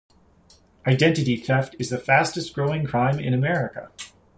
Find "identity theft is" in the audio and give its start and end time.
0.87-1.91